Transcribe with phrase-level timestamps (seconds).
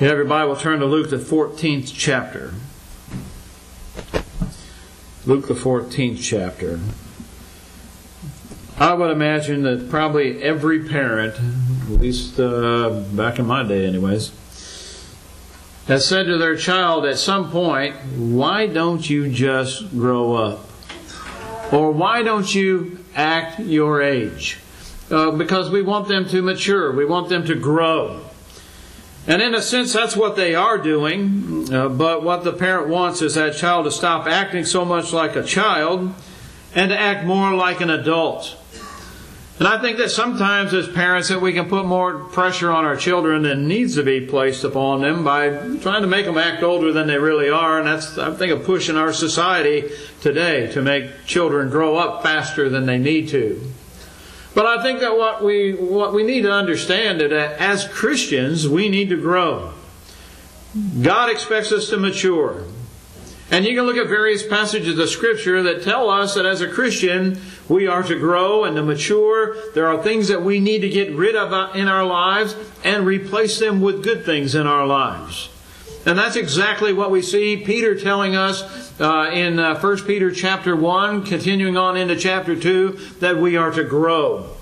[0.00, 2.52] You have your Bible, turn to Luke, the 14th chapter.
[5.24, 6.80] Luke, the 14th chapter.
[8.76, 14.32] I would imagine that probably every parent, at least uh, back in my day, anyways,
[15.86, 20.66] has said to their child at some point, Why don't you just grow up?
[21.72, 24.58] Or why don't you act your age?
[25.08, 28.23] Uh, because we want them to mature, we want them to grow.
[29.26, 31.72] And in a sense, that's what they are doing.
[31.72, 35.34] Uh, but what the parent wants is that child to stop acting so much like
[35.34, 36.14] a child
[36.74, 38.56] and to act more like an adult.
[39.58, 42.96] And I think that sometimes as parents that we can put more pressure on our
[42.96, 46.92] children than needs to be placed upon them by trying to make them act older
[46.92, 47.78] than they really are.
[47.78, 52.24] And that's, I think, a push in our society today to make children grow up
[52.24, 53.62] faster than they need to.
[54.54, 58.68] But I think that what we, what we need to understand is that as Christians,
[58.68, 59.72] we need to grow.
[61.02, 62.64] God expects us to mature.
[63.50, 66.68] And you can look at various passages of Scripture that tell us that as a
[66.68, 69.56] Christian, we are to grow and to mature.
[69.74, 73.58] There are things that we need to get rid of in our lives and replace
[73.58, 75.50] them with good things in our lives.
[76.06, 80.76] And that's exactly what we see Peter telling us uh, in uh, 1 Peter chapter
[80.76, 84.54] 1, continuing on into chapter 2, that we are to grow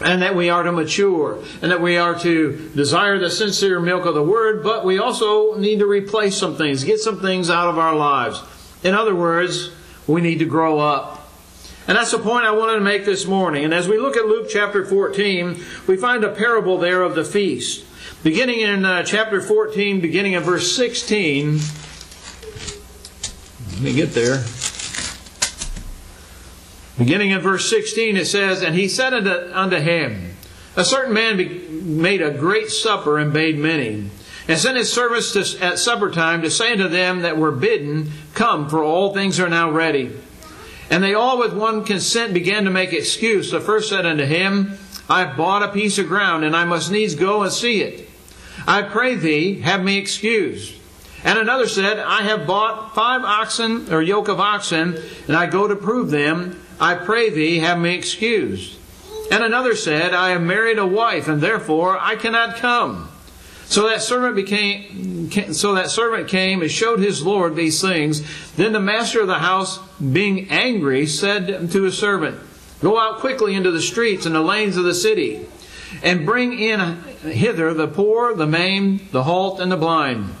[0.00, 4.06] and that we are to mature, and that we are to desire the sincere milk
[4.06, 7.68] of the Word, but we also need to replace some things, get some things out
[7.68, 8.40] of our lives.
[8.84, 9.70] In other words,
[10.06, 11.28] we need to grow up.
[11.88, 13.64] And that's the point I wanted to make this morning.
[13.64, 17.24] And as we look at Luke chapter 14, we find a parable there of the
[17.24, 17.84] feast.
[18.28, 21.60] Beginning in uh, chapter 14, beginning in verse 16.
[23.72, 24.44] Let me get there.
[26.98, 30.36] Beginning in verse 16, it says, And he said unto him,
[30.76, 31.38] A certain man
[32.02, 34.10] made a great supper and bade many,
[34.46, 38.12] and sent his servants to, at supper time to say unto them that were bidden,
[38.34, 40.14] Come, for all things are now ready.
[40.90, 43.52] And they all with one consent began to make excuse.
[43.52, 44.76] The first said unto him,
[45.08, 48.07] I have bought a piece of ground, and I must needs go and see it.
[48.66, 50.74] I pray thee, have me excused.
[51.24, 55.66] And another said, I have bought five oxen, or yoke of oxen, and I go
[55.66, 56.60] to prove them.
[56.80, 58.78] I pray thee, have me excused.
[59.30, 63.10] And another said, I have married a wife, and therefore I cannot come.
[63.66, 68.22] So that servant became, so that servant came and showed his lord these things.
[68.56, 72.40] Then the master of the house, being angry, said to his servant,
[72.80, 75.46] Go out quickly into the streets and the lanes of the city,
[76.02, 76.80] and bring in
[77.22, 80.34] hither the poor, the maimed, the halt, and the blind.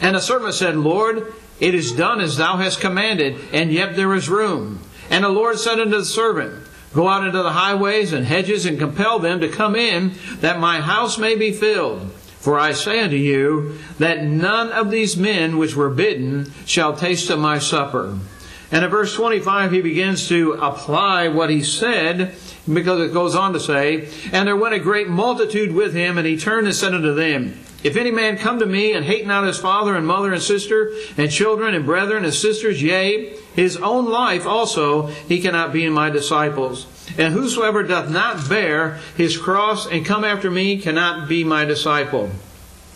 [0.00, 4.14] And the servant said, Lord, it is done as thou hast commanded, and yet there
[4.14, 4.80] is room.
[5.10, 8.78] And the Lord said unto the servant, Go out into the highways and hedges and
[8.78, 12.10] compel them to come in, that my house may be filled.
[12.38, 17.28] For I say unto you, that none of these men which were bidden shall taste
[17.28, 18.18] of my supper.
[18.70, 22.34] And in verse 25, he begins to apply what he said,
[22.72, 26.26] because it goes on to say, And there went a great multitude with him, and
[26.26, 29.44] he turned and said unto them, if any man come to me and hate not
[29.44, 34.10] his father and mother and sister and children and brethren and sisters, yea, his own
[34.10, 36.86] life also, he cannot be in my disciples.
[37.16, 42.30] And whosoever doth not bear his cross and come after me cannot be my disciple.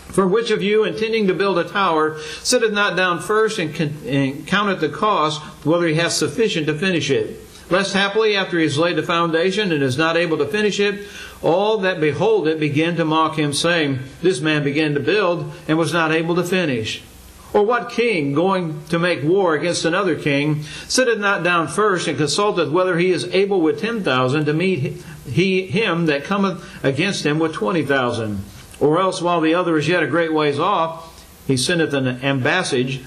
[0.09, 4.81] For which of you, intending to build a tower, sitteth not down first and, counteth
[4.81, 7.39] the cost, whether he hath sufficient to finish it?
[7.71, 11.07] Lest happily, after he has laid the foundation and is not able to finish it,
[11.41, 15.79] all that behold it begin to mock him, saying, This man began to build and
[15.79, 17.03] was not able to finish.
[17.53, 22.17] Or what king, going to make war against another king, sitteth not down first and
[22.17, 27.27] consulteth whether he is able with ten thousand to meet he him that cometh against
[27.27, 28.45] him with twenty thousand?
[28.79, 31.07] Or else, while the other is yet a great ways off,
[31.47, 33.03] he sendeth an ambassage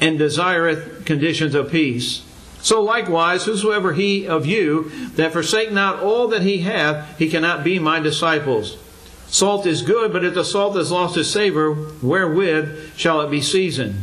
[0.00, 2.22] and desireth conditions of peace.
[2.62, 7.64] So likewise, whosoever he of you that forsake not all that he hath, he cannot
[7.64, 8.78] be my disciples.
[9.26, 11.72] Salt is good, but if the salt has lost its savor,
[12.02, 13.96] wherewith shall it be seasoned?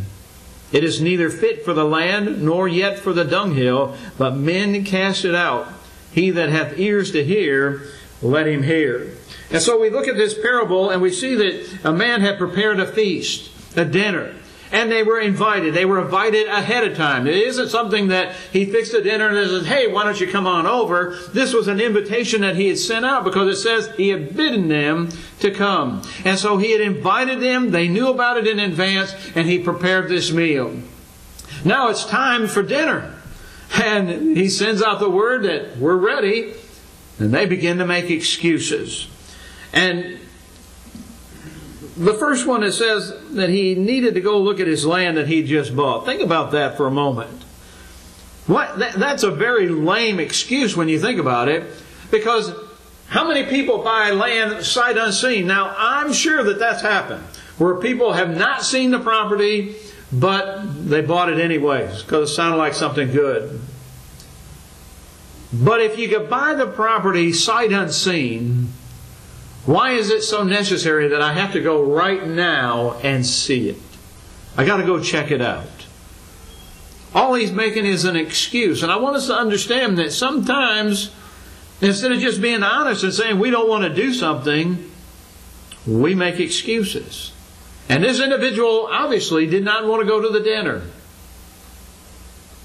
[0.72, 5.25] It is neither fit for the land, nor yet for the dunghill, but men cast
[5.25, 5.68] it out.
[6.12, 7.84] He that hath ears to hear,
[8.22, 9.16] let him hear.
[9.51, 12.80] And so we look at this parable and we see that a man had prepared
[12.80, 14.36] a feast, a dinner.
[14.71, 15.74] And they were invited.
[15.74, 17.25] They were invited ahead of time.
[17.25, 20.45] It isn't something that he fixed a dinner and says, hey, why don't you come
[20.45, 21.18] on over?
[21.33, 24.68] This was an invitation that he had sent out because it says he had bidden
[24.68, 26.04] them to come.
[26.24, 27.71] And so he had invited them.
[27.71, 30.77] They knew about it in advance and he prepared this meal.
[31.65, 33.15] Now it's time for dinner.
[33.74, 36.54] And he sends out the word that we're ready.
[37.18, 39.07] And they begin to make excuses.
[39.74, 40.19] And
[42.00, 45.28] The first one it says that he needed to go look at his land that
[45.28, 46.06] he just bought.
[46.06, 47.44] Think about that for a moment.
[48.48, 51.63] What that, that's a very lame excuse when you think about it,
[52.10, 52.54] because
[53.07, 55.46] how many people buy land sight unseen?
[55.46, 57.24] Now I'm sure that that's happened,
[57.57, 59.75] where people have not seen the property,
[60.10, 63.60] but they bought it anyways because it sounded like something good.
[65.51, 68.69] But if you could buy the property sight unseen,
[69.66, 73.78] why is it so necessary that I have to go right now and see it?
[74.58, 75.68] I got to go check it out.
[77.14, 78.84] All he's making is an excuse.
[78.84, 81.12] And I want us to understand that sometimes,
[81.82, 84.90] instead of just being honest and saying we don't want to do something,
[85.88, 87.32] we make excuses.
[87.88, 90.84] And this individual obviously did not want to go to the dinner.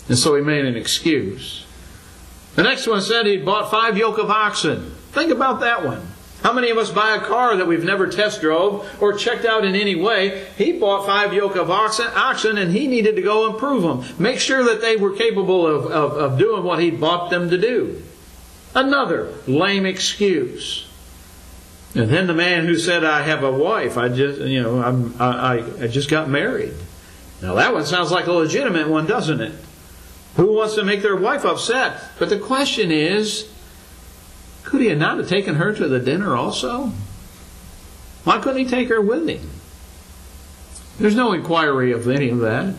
[0.09, 1.65] And so he made an excuse.
[2.57, 4.95] The next one said he'd bought five yoke of oxen.
[5.13, 6.07] Think about that one.
[6.45, 9.65] How many of us buy a car that we've never test drove or checked out
[9.65, 10.47] in any way?
[10.59, 14.05] He bought five yoke of oxen, oxen and he needed to go improve them.
[14.19, 17.57] Make sure that they were capable of, of, of doing what he bought them to
[17.57, 18.03] do.
[18.75, 20.87] Another lame excuse.
[21.95, 25.15] And then the man who said, I have a wife, I just, you know, I'm,
[25.19, 26.75] I, I just got married.
[27.41, 29.55] Now that one sounds like a legitimate one, doesn't it?
[30.37, 32.03] Who wants to make their wife upset?
[32.19, 33.49] But the question is,
[34.65, 36.93] could he not have taken her to the dinner also?
[38.25, 39.51] Why couldn't he take her with him?
[40.99, 42.75] There's no inquiry of any of that.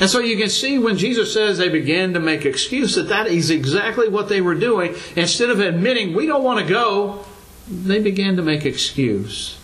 [0.00, 3.28] And so you can see when Jesus says they began to make excuse that that
[3.28, 4.94] is exactly what they were doing.
[5.16, 7.24] Instead of admitting we don't want to go,
[7.68, 9.58] they began to make excuse.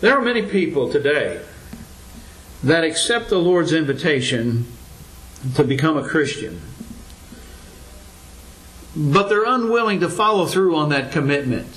[0.00, 1.42] There are many people today
[2.64, 4.66] that accept the Lord's invitation
[5.54, 6.60] to become a Christian
[8.96, 11.68] but they're unwilling to follow through on that commitment.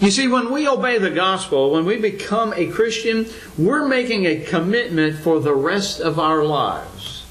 [0.00, 3.26] You see, when we obey the gospel, when we become a Christian,
[3.58, 7.26] we're making a commitment for the rest of our lives.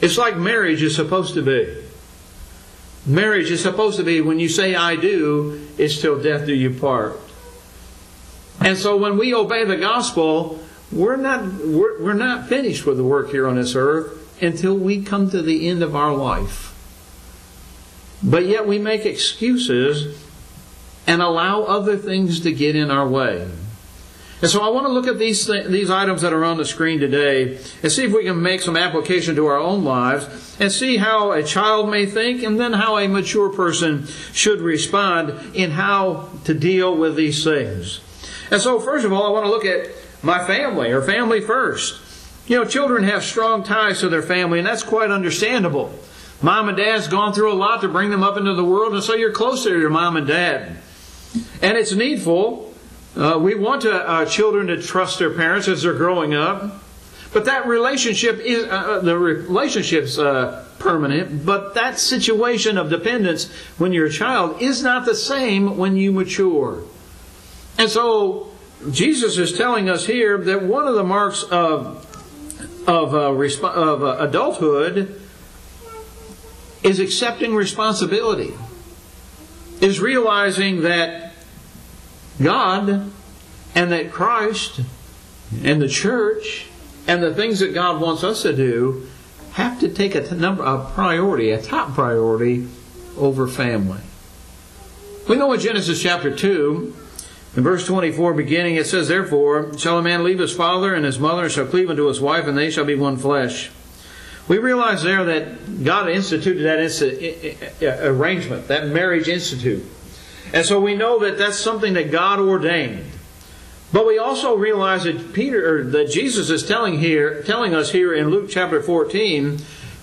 [0.00, 1.84] It's like marriage is supposed to be.
[3.04, 6.70] Marriage is supposed to be when you say I do, it's till death do you
[6.70, 7.18] part.
[8.60, 10.60] And so when we obey the gospel,
[10.92, 15.02] we're not, we're, we're not finished with the work here on this earth until we
[15.02, 16.67] come to the end of our life.
[18.22, 20.24] But yet we make excuses
[21.06, 23.48] and allow other things to get in our way.
[24.40, 26.64] And so I want to look at these th- these items that are on the
[26.64, 30.70] screen today and see if we can make some application to our own lives and
[30.70, 35.72] see how a child may think and then how a mature person should respond in
[35.72, 38.00] how to deal with these things.
[38.50, 39.90] And so first of all, I want to look at
[40.22, 42.00] my family or family first.
[42.46, 45.92] You know, children have strong ties to their family and that's quite understandable.
[46.40, 49.02] Mom and dad's gone through a lot to bring them up into the world, and
[49.02, 50.76] so you're closer to your mom and dad.
[51.60, 52.72] And it's needful.
[53.16, 56.82] Uh, we want to, uh, children to trust their parents as they're growing up.
[57.32, 63.50] But that relationship is, uh, uh the relationship's uh, permanent, but that situation of dependence
[63.76, 66.84] when you're a child is not the same when you mature.
[67.76, 68.50] And so,
[68.92, 72.06] Jesus is telling us here that one of the marks of,
[72.86, 75.20] of, uh, resp- of adulthood
[76.82, 78.54] is accepting responsibility,
[79.80, 81.32] is realizing that
[82.40, 83.10] God
[83.74, 84.80] and that Christ
[85.62, 86.66] and the church
[87.06, 89.08] and the things that God wants us to do
[89.52, 92.68] have to take a number a priority, a top priority
[93.16, 94.00] over family.
[95.28, 96.94] We know in Genesis chapter 2,
[97.56, 101.18] in verse 24 beginning, it says, Therefore shall a man leave his father and his
[101.18, 103.70] mother and shall cleave unto his wife, and they shall be one flesh.
[104.48, 109.84] We realize there that God instituted that uh, arrangement, that marriage institute.
[110.54, 113.04] And so we know that that's something that God ordained.
[113.92, 118.28] But we also realize that Peter that Jesus is telling here telling us here in
[118.28, 119.58] Luke chapter 14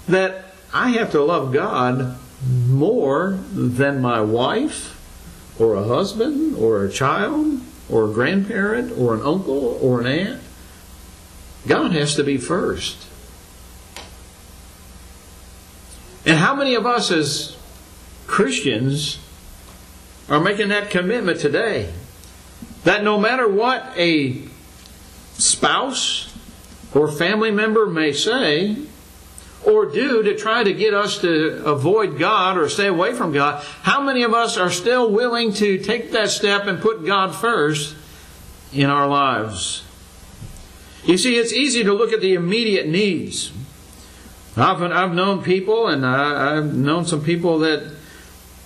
[0.07, 2.17] that I have to love God
[2.67, 4.91] more than my wife
[5.59, 10.41] or a husband or a child or a grandparent or an uncle or an aunt.
[11.67, 13.07] God has to be first.
[16.25, 17.55] And how many of us as
[18.25, 19.19] Christians
[20.27, 21.93] are making that commitment today?
[22.83, 24.41] That no matter what a
[25.33, 26.33] spouse
[26.93, 28.77] or family member may say
[29.63, 33.63] or do to try to get us to avoid God or stay away from God,
[33.81, 37.95] how many of us are still willing to take that step and put God first
[38.73, 39.83] in our lives?
[41.03, 43.51] You see, it's easy to look at the immediate needs
[44.57, 47.91] Often I've known people, and I, have known some people that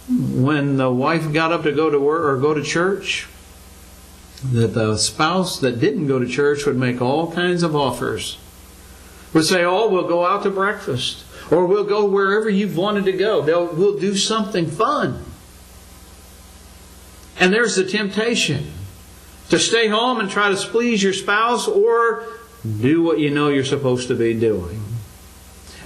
[0.07, 3.27] when the wife got up to go to work or go to church,
[4.43, 8.37] that the spouse that didn't go to church would make all kinds of offers.
[9.33, 13.11] Would say, "Oh, we'll go out to breakfast, or we'll go wherever you've wanted to
[13.11, 13.41] go.
[13.41, 15.23] They'll, we'll do something fun."
[17.39, 18.71] And there's the temptation
[19.49, 22.25] to stay home and try to please your spouse, or
[22.81, 24.88] do what you know you're supposed to be doing.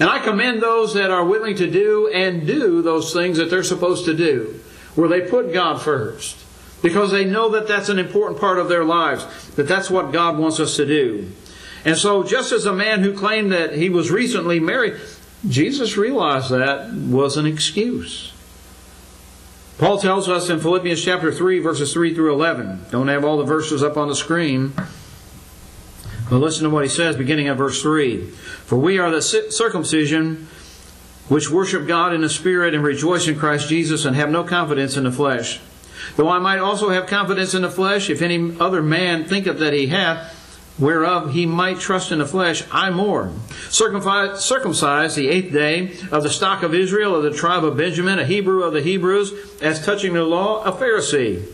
[0.04, 3.64] And I commend those that are willing to do and do those things that they're
[3.64, 4.60] supposed to do,
[4.96, 6.44] where they put God first,
[6.82, 10.38] because they know that that's an important part of their lives, that that's what God
[10.38, 11.32] wants us to do.
[11.86, 15.00] And so, just as a man who claimed that he was recently married,
[15.48, 18.34] Jesus realized that was an excuse.
[19.78, 22.88] Paul tells us in Philippians chapter 3, verses 3 through 11.
[22.92, 24.74] Don't have all the verses up on the screen.
[26.30, 28.26] But listen to what he says beginning at verse 3.
[28.28, 30.48] For we are the circumcision
[31.28, 34.98] which worship God in the Spirit and rejoice in Christ Jesus and have no confidence
[34.98, 35.62] in the flesh.
[36.16, 39.74] Though I might also have confidence in the flesh, if any other man thinketh that
[39.74, 40.40] he hath,
[40.80, 43.32] whereof he might trust in the flesh, I more.
[43.70, 48.26] Circumcised the eighth day of the stock of Israel, of the tribe of Benjamin, a
[48.26, 51.46] Hebrew of the Hebrews, as touching the law, a Pharisee.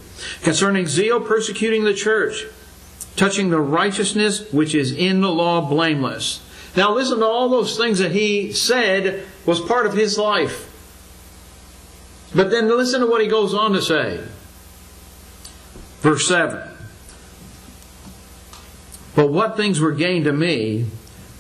[0.42, 2.46] Concerning zeal, persecuting the church
[3.20, 6.42] touching the righteousness which is in the law blameless.
[6.76, 10.66] Now listen to all those things that he said was part of his life.
[12.34, 14.24] But then listen to what he goes on to say.
[16.00, 16.62] Verse 7.
[19.16, 20.86] But what things were gained to me,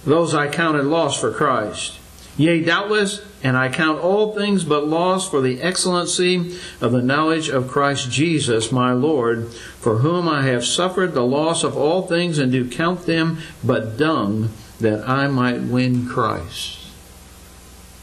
[0.03, 1.97] those I counted loss for Christ.
[2.35, 7.49] Yea, doubtless, and I count all things but loss for the excellency of the knowledge
[7.49, 12.37] of Christ Jesus my Lord, for whom I have suffered the loss of all things,
[12.37, 16.79] and do count them but dung, that I might win Christ.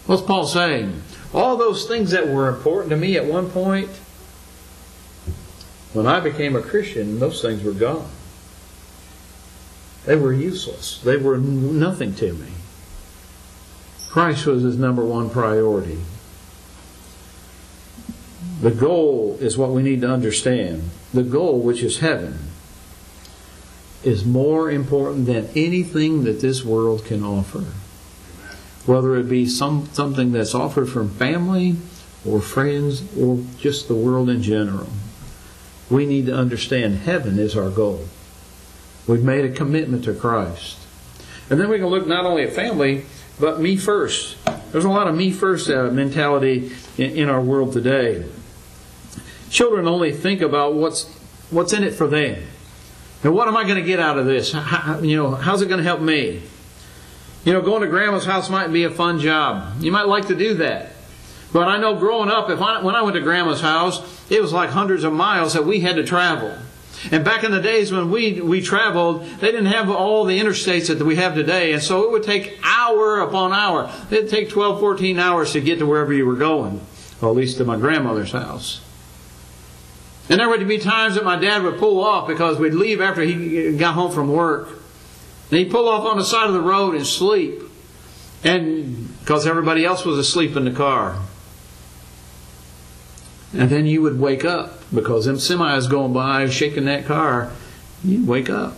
[0.07, 1.03] What's Paul saying?
[1.35, 3.91] All those things that were important to me at one point,
[5.93, 8.09] when I became a Christian, those things were gone.
[10.05, 11.01] They were useless.
[11.01, 12.56] They were nothing to me.
[14.11, 15.99] Christ was his number one priority.
[18.61, 20.91] The goal is what we need to understand.
[21.13, 22.39] The goal, which is heaven,
[24.03, 27.65] is more important than anything that this world can offer.
[28.87, 31.77] Whether it be some, something that's offered from family
[32.25, 34.89] or friends or just the world in general.
[35.91, 38.07] We need to understand heaven is our goal.
[39.07, 40.79] We've made a commitment to Christ.
[41.49, 43.05] And then we can look not only at family,
[43.39, 44.37] but me first.
[44.73, 48.25] There's a lot of me first uh, mentality in, in, our world today.
[49.51, 51.05] Children only think about what's
[51.51, 52.43] what's in it for them.
[53.23, 54.53] Now, what am I going to get out of this?
[54.53, 56.43] How, you know, how's it going to help me?
[57.45, 59.81] You know, going to grandma's house might be a fun job.
[59.81, 60.93] You might like to do that.
[61.53, 64.53] But I know growing up, if I, when I went to grandma's house, it was
[64.53, 66.57] like hundreds of miles that we had to travel.
[67.11, 70.89] And back in the days when we, we traveled, they didn't have all the interstates
[70.89, 71.73] that we have today.
[71.73, 73.91] And so it would take hour upon hour.
[74.11, 76.81] It'd take 12, 14 hours to get to wherever you were going.
[77.21, 78.81] Or at least to my grandmother's house.
[80.29, 83.23] And there would be times that my dad would pull off because we'd leave after
[83.23, 84.69] he got home from work.
[85.51, 87.63] And he'd pull off on the side of the road and sleep.
[88.43, 91.21] And because everybody else was asleep in the car.
[93.53, 97.53] And then you would wake up because them semis going by shaking that car.
[98.05, 98.77] You'd wake up.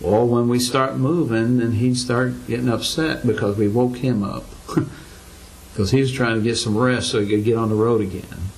[0.00, 4.44] Well, when we start moving, then he'd start getting upset because we woke him up.
[5.72, 8.00] because he was trying to get some rest so he could get on the road
[8.00, 8.50] again.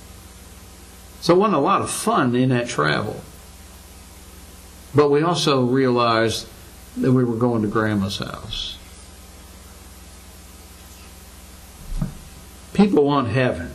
[1.19, 3.21] So it wasn't a lot of fun in that travel.
[4.93, 6.47] But we also realized
[6.97, 8.77] that we were going to Grandma's house.
[12.73, 13.71] People want heaven.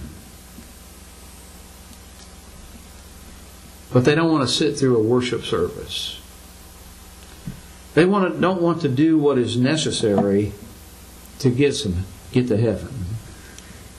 [3.97, 6.21] But they don't want to sit through a worship service.
[7.95, 10.53] They want to, don't want to do what is necessary
[11.39, 12.95] to get some get to heaven.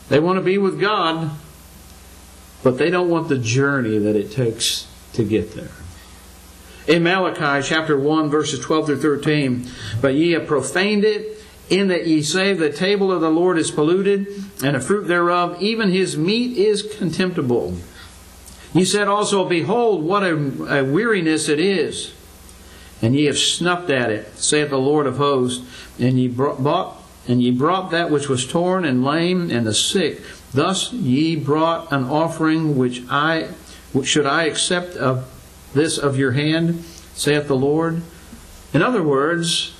[0.10, 1.32] They want to be with God,
[2.62, 5.72] but they don't want the journey that it takes to get there.
[6.88, 9.68] In Malachi chapter 1 verses 12 through 13,
[10.00, 13.72] but ye have profaned it in that ye say the table of the Lord is
[13.72, 14.28] polluted,
[14.64, 17.76] and the fruit thereof, even his meat is contemptible.
[18.78, 20.36] He said also, Behold, what a,
[20.72, 22.14] a weariness it is.
[23.02, 25.66] And ye have snuffed at it, saith the Lord of hosts,
[26.00, 29.74] and ye brought, bought, and ye brought that which was torn and lame and the
[29.74, 30.22] sick.
[30.54, 33.50] Thus ye brought an offering which I
[34.04, 35.28] should I accept of
[35.74, 36.84] this of your hand,
[37.16, 38.04] saith the Lord.
[38.76, 39.76] In other words,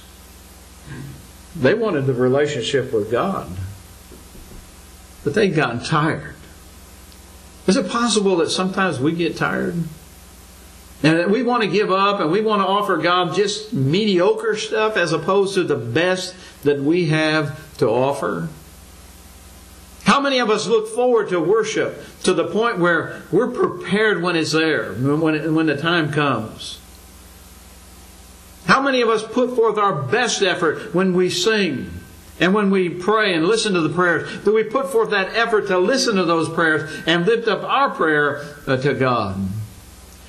[1.56, 3.48] they wanted the relationship with God,
[5.24, 6.37] but they'd gotten tired.
[7.68, 9.76] Is it possible that sometimes we get tired?
[11.04, 14.56] And that we want to give up and we want to offer God just mediocre
[14.56, 16.34] stuff as opposed to the best
[16.64, 18.48] that we have to offer?
[20.06, 24.38] How many of us look forward to worship to the point where we're prepared when
[24.38, 26.80] it's there, when, it, when the time comes?
[28.66, 31.92] How many of us put forth our best effort when we sing
[32.40, 34.44] and when we pray and listen to the prayers?
[34.44, 37.90] Do we put forth that effort to listen to those prayers and lift up our
[37.90, 39.38] prayer uh, to God?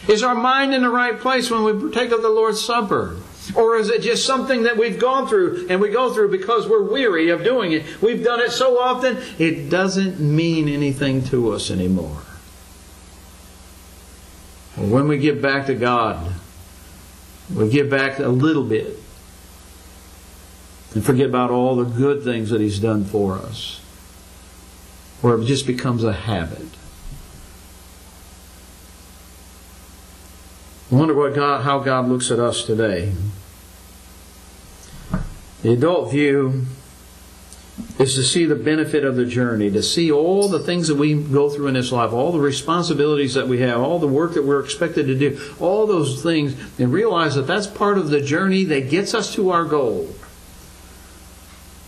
[0.09, 3.17] Is our mind in the right place when we partake of the Lord's Supper?
[3.55, 6.83] Or is it just something that we've gone through and we go through because we're
[6.83, 8.01] weary of doing it?
[8.03, 12.23] We've done it so often, it doesn't mean anything to us anymore.
[14.77, 16.33] When we get back to God,
[17.55, 18.98] we give back a little bit
[20.95, 23.81] and forget about all the good things that He's done for us,
[25.21, 26.69] where it just becomes a habit.
[30.91, 33.13] I wonder what God, how God looks at us today.
[35.63, 36.65] The adult view
[37.99, 41.15] is to see the benefit of the journey, to see all the things that we
[41.15, 44.45] go through in this life, all the responsibilities that we have, all the work that
[44.45, 48.65] we're expected to do, all those things, and realize that that's part of the journey
[48.65, 50.15] that gets us to our goal.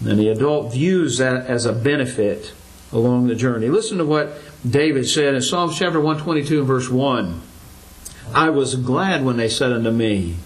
[0.04, 2.52] And the adult views that as a benefit
[2.92, 3.69] along the journey.
[3.69, 4.37] Listen to what
[4.69, 7.40] David said in Psalms chapter 122 and verse 1.
[8.35, 10.37] I was glad when they said unto me,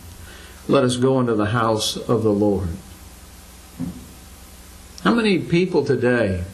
[0.68, 2.68] Let us go into the house of the Lord.
[5.02, 6.44] How many people today,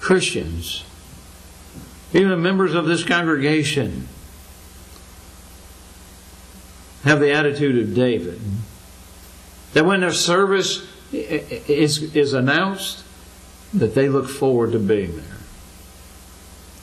[0.00, 0.84] Christians,
[2.12, 4.08] even members of this congregation,
[7.04, 8.40] have the attitude of David?
[9.72, 13.04] That when their service is, is announced,
[13.74, 15.24] that they look forward to being there.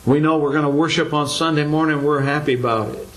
[0.05, 3.07] We know we're going to worship on Sunday morning, we're happy about it.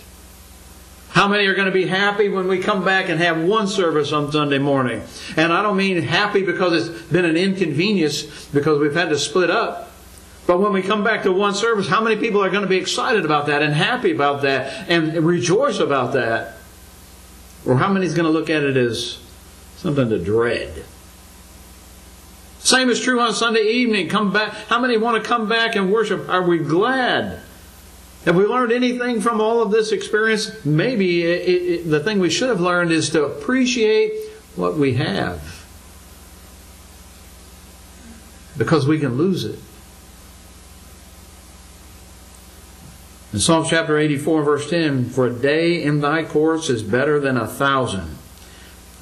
[1.10, 4.12] How many are going to be happy when we come back and have one service
[4.12, 5.02] on Sunday morning?
[5.36, 9.50] And I don't mean happy because it's been an inconvenience because we've had to split
[9.50, 9.90] up.
[10.46, 12.76] But when we come back to one service, how many people are going to be
[12.76, 16.56] excited about that and happy about that and rejoice about that?
[17.66, 19.18] Or how many is going to look at it as
[19.76, 20.84] something to dread?
[22.60, 24.08] Same is true on Sunday evening.
[24.08, 24.52] Come back.
[24.68, 26.28] How many want to come back and worship?
[26.28, 27.40] Are we glad?
[28.26, 30.64] Have we learned anything from all of this experience?
[30.64, 34.12] Maybe it, it, the thing we should have learned is to appreciate
[34.56, 35.64] what we have.
[38.58, 39.58] Because we can lose it.
[43.32, 47.38] In Psalm chapter 84, verse 10, For a day in thy courts is better than
[47.38, 48.18] a thousand.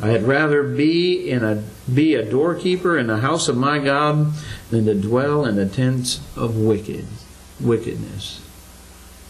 [0.01, 4.33] I had rather be in a be a doorkeeper in the house of my God
[4.71, 7.07] than to dwell in the tents of wicked
[7.61, 8.41] wickedness.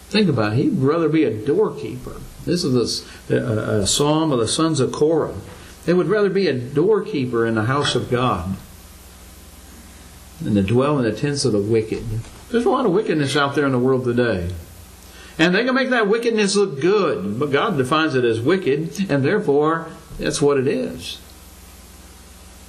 [0.09, 0.57] Think about it.
[0.57, 2.17] He'd rather be a doorkeeper.
[2.45, 5.35] This is a, a, a psalm of the sons of Korah.
[5.85, 8.55] They would rather be a doorkeeper in the house of God
[10.41, 12.03] than to dwell in the tents of the wicked.
[12.49, 14.51] There's a lot of wickedness out there in the world today.
[15.37, 19.23] And they can make that wickedness look good, but God defines it as wicked, and
[19.23, 19.87] therefore
[20.19, 21.19] that's what it is.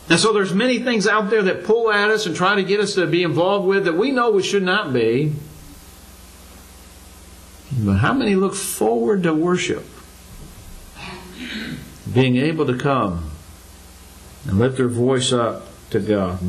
[0.09, 2.81] And so there's many things out there that pull at us and try to get
[2.81, 5.33] us to be involved with that we know we should not be.
[7.79, 9.85] But how many look forward to worship?
[12.13, 13.31] Being able to come
[14.49, 16.41] and lift their voice up to God.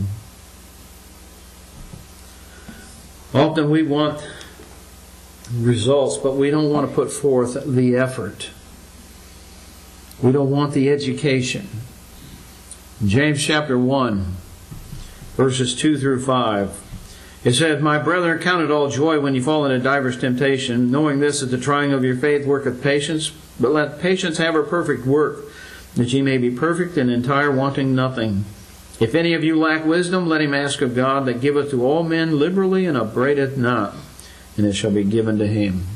[3.33, 4.27] Often we want
[5.53, 8.49] results, but we don't want to put forth the effort.
[10.21, 11.67] We don't want the education.
[13.03, 14.25] James chapter 1,
[15.35, 16.79] verses 2 through 5.
[17.43, 21.19] It says, My brethren, count it all joy when you fall into divers temptation, knowing
[21.19, 25.07] this that the trying of your faith worketh patience, but let patience have her perfect
[25.07, 25.39] work,
[25.95, 28.45] that ye may be perfect and entire, wanting nothing.
[28.99, 32.03] If any of you lack wisdom, let him ask of God, that giveth to all
[32.03, 33.95] men liberally and upbraideth not,
[34.55, 35.87] and it shall be given to him.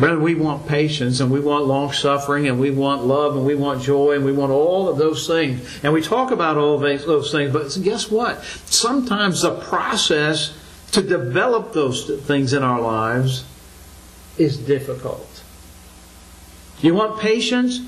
[0.00, 3.54] Brother, we want patience and we want long suffering and we want love and we
[3.54, 5.78] want joy and we want all of those things.
[5.82, 8.42] And we talk about all of those things, but guess what?
[8.64, 10.56] Sometimes the process
[10.92, 13.44] to develop those things in our lives
[14.38, 15.42] is difficult.
[16.80, 17.80] You want patience?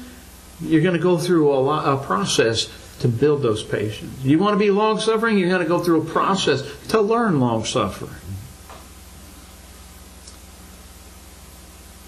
[0.61, 2.69] You're going to go through a, lot, a process
[3.01, 4.23] to build those patience.
[4.23, 5.39] You want to be long suffering?
[5.39, 8.13] You're going to go through a process to learn long suffering.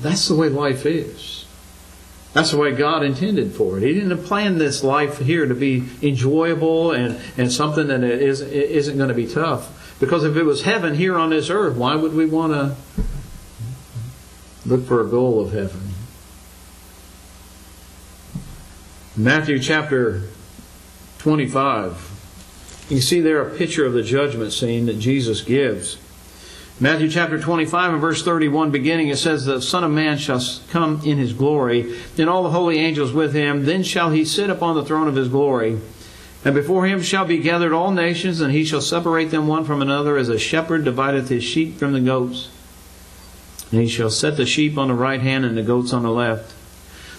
[0.04, 1.46] That's the way life is.
[2.34, 3.84] That's the way God intended for it.
[3.84, 8.98] He didn't plan this life here to be enjoyable and, and something that is, isn't
[8.98, 9.96] going to be tough.
[10.00, 12.76] Because if it was heaven here on this earth, why would we want to
[14.66, 15.80] look for a goal of heaven?
[19.16, 20.24] Matthew chapter
[21.16, 22.86] 25.
[22.90, 25.96] You see there a picture of the judgment scene that Jesus gives.
[26.80, 31.00] Matthew chapter 25 and verse 31 beginning it says the son of man shall come
[31.04, 33.64] in his glory and all the holy angels with him.
[33.64, 35.78] Then shall he sit upon the throne of his glory.
[36.44, 39.82] And before him shall be gathered all nations and he shall separate them one from
[39.82, 42.48] another as a shepherd divideth his sheep from the goats.
[43.70, 46.10] And he shall set the sheep on the right hand and the goats on the
[46.10, 46.52] left.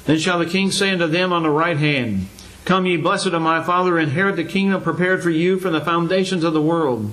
[0.04, 2.28] Then shall the king say unto them on the right hand
[2.66, 6.44] come ye blessed of my father inherit the kingdom prepared for you from the foundations
[6.44, 7.10] of the world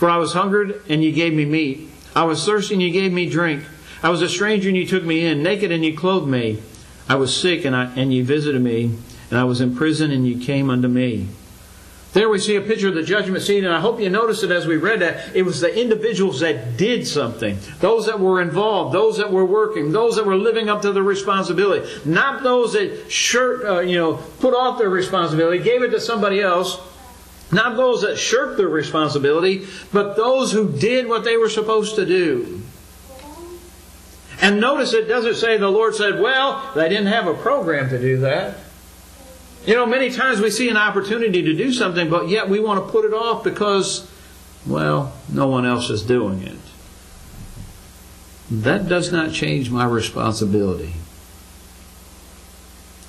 [0.00, 1.90] for I was hungered, and ye gave me meat.
[2.16, 3.64] I was thirsty, and ye gave me drink.
[4.02, 5.42] I was a stranger, and ye took me in.
[5.42, 6.62] Naked, and ye clothed me.
[7.06, 8.96] I was sick, and, I, and ye visited me.
[9.28, 11.28] And I was in prison, and ye came unto me.
[12.14, 14.50] There we see a picture of the judgment seat, and I hope you noticed it
[14.50, 15.36] as we read that.
[15.36, 19.92] It was the individuals that did something, those that were involved, those that were working,
[19.92, 24.14] those that were living up to their responsibility, not those that shirt, uh, you know,
[24.14, 26.80] put off their responsibility, gave it to somebody else,
[27.52, 32.06] not those that shirked their responsibility, but those who did what they were supposed to
[32.06, 32.62] do.
[34.40, 38.00] And notice it doesn't say the Lord said, well, they didn't have a program to
[38.00, 38.56] do that.
[39.66, 42.84] You know, many times we see an opportunity to do something, but yet we want
[42.84, 44.10] to put it off because,
[44.66, 46.56] well, no one else is doing it.
[48.50, 50.94] That does not change my responsibility.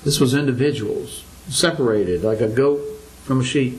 [0.04, 2.80] This was individuals, separated like a goat
[3.24, 3.78] from a sheep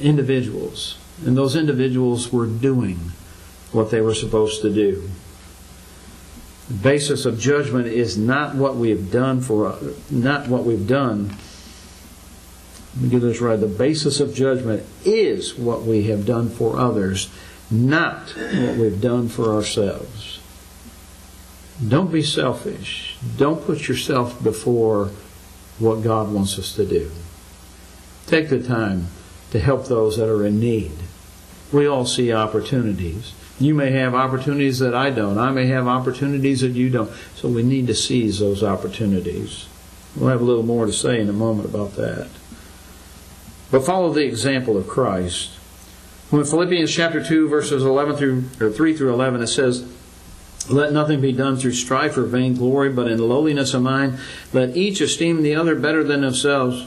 [0.00, 0.98] individuals.
[1.24, 3.12] And those individuals were doing
[3.72, 5.10] what they were supposed to do.
[6.68, 9.76] The basis of judgment is not what we have done for
[10.10, 11.36] not what we've done.
[12.94, 13.58] Let me get this right.
[13.58, 17.30] The basis of judgment is what we have done for others,
[17.70, 20.40] not what we've done for ourselves.
[21.86, 23.16] Don't be selfish.
[23.36, 25.10] Don't put yourself before
[25.78, 27.10] what God wants us to do.
[28.26, 29.06] Take the time
[29.50, 30.92] to help those that are in need.
[31.72, 33.32] We all see opportunities.
[33.58, 35.38] You may have opportunities that I don't.
[35.38, 37.10] I may have opportunities that you don't.
[37.34, 39.66] So we need to seize those opportunities.
[40.16, 42.28] We'll have a little more to say in a moment about that.
[43.70, 45.50] But follow the example of Christ.
[46.30, 49.84] When Philippians chapter 2 verses 11 through or 3 through 11 it says
[50.68, 54.18] let nothing be done through strife or vainglory, but in lowliness of mind,
[54.52, 56.86] let each esteem the other better than themselves.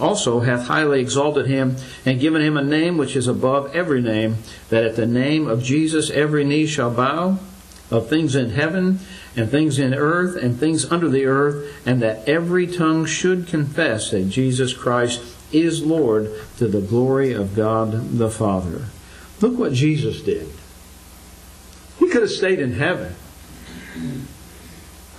[0.00, 4.38] also hath highly exalted him and given him a name which is above every name,
[4.70, 7.38] that at the name of Jesus every knee shall bow,
[7.90, 9.00] of things in heaven
[9.36, 14.10] and things in earth and things under the earth, and that every tongue should confess
[14.10, 15.20] that Jesus Christ
[15.52, 18.86] is Lord to the glory of God the Father.
[19.40, 20.48] Look what Jesus did.
[21.98, 23.14] He could have stayed in heaven.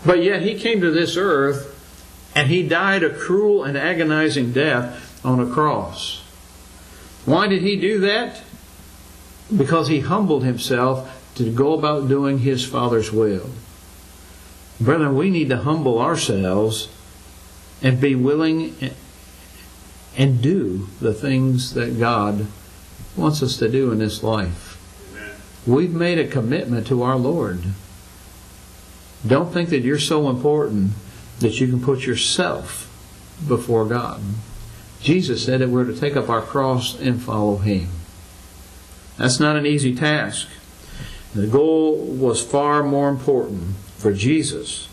[0.06, 1.73] But yet he came to this earth
[2.36, 6.24] and he died a cruel and agonizing death on a cross.
[7.26, 8.42] Why did he do that?
[9.56, 13.50] Because he humbled himself to go about doing his Father's will.
[14.80, 16.90] Brethren, we need to humble ourselves
[17.82, 18.76] and be willing
[20.18, 22.48] and do the things that God
[23.16, 24.78] wants us to do in this life.
[25.66, 27.64] We've made a commitment to our Lord.
[29.26, 30.92] Don't think that you're so important
[31.44, 32.90] that you can put yourself
[33.48, 34.22] before God.
[35.02, 37.90] Jesus said that we're to take up our cross and follow Him.
[39.18, 40.48] That's not an easy task.
[41.36, 44.88] The goal was far more important for Jesus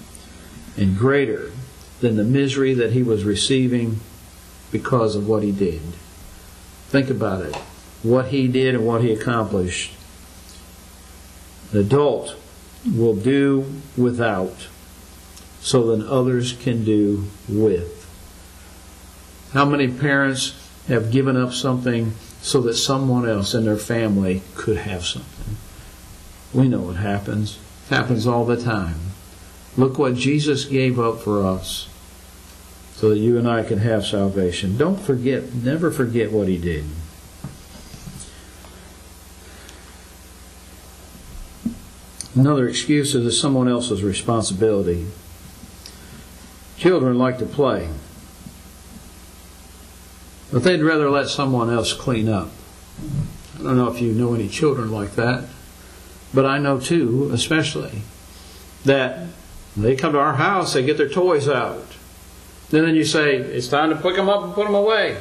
[0.77, 1.53] and greater
[2.01, 4.01] than the misery that he was receiving
[4.73, 5.83] because of what he did.
[6.89, 7.55] Think about it.
[8.03, 9.93] What he did and what he accomplished.
[11.73, 12.37] An adult
[12.91, 14.69] will do without
[15.61, 17.97] so that others can do with.
[19.53, 20.55] How many parents
[20.89, 25.57] have given up something so that someone else in their family could have something?
[26.55, 27.59] We know it happens.
[27.87, 28.97] It happens all the time.
[29.77, 31.89] Look what Jesus gave up for us
[32.95, 34.77] so that you and I can have salvation.
[34.77, 36.85] Don't forget, never forget what he did.
[42.35, 45.07] Another excuse is someone else's responsibility.
[46.81, 47.91] Children like to play,
[50.51, 52.49] but they'd rather let someone else clean up.
[53.59, 55.45] I don't know if you know any children like that,
[56.33, 58.01] but I know two, especially,
[58.87, 59.27] that
[59.77, 61.85] they come to our house, they get their toys out.
[62.73, 65.19] And then you say, it's time to pick them up and put them away.